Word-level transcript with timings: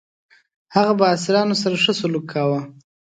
هغه 0.75 0.93
به 0.99 1.05
اسیرانو 1.15 1.55
سره 1.61 1.75
ښه 1.83 1.93
سلوک 1.99 2.25
کاوه. 2.31 2.59